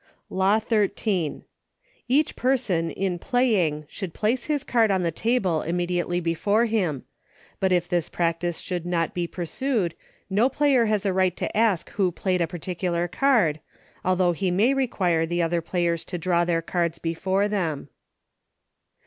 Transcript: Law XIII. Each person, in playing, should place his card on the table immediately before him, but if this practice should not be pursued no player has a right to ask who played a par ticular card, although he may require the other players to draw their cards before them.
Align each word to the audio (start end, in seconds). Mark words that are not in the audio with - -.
Law 0.31 0.57
XIII. 0.57 1.43
Each 2.07 2.35
person, 2.35 2.89
in 2.89 3.19
playing, 3.19 3.85
should 3.87 4.15
place 4.15 4.45
his 4.45 4.63
card 4.63 4.89
on 4.89 5.03
the 5.03 5.11
table 5.11 5.61
immediately 5.61 6.19
before 6.19 6.65
him, 6.65 7.05
but 7.59 7.71
if 7.71 7.87
this 7.87 8.09
practice 8.09 8.57
should 8.57 8.83
not 8.83 9.13
be 9.13 9.27
pursued 9.27 9.93
no 10.27 10.49
player 10.49 10.85
has 10.85 11.05
a 11.05 11.13
right 11.13 11.37
to 11.37 11.55
ask 11.55 11.91
who 11.91 12.11
played 12.11 12.41
a 12.41 12.47
par 12.47 12.59
ticular 12.59 13.11
card, 13.11 13.59
although 14.03 14.31
he 14.31 14.49
may 14.49 14.73
require 14.73 15.27
the 15.27 15.43
other 15.43 15.61
players 15.61 16.03
to 16.05 16.17
draw 16.17 16.45
their 16.45 16.63
cards 16.63 16.97
before 16.97 17.47
them. 17.47 17.87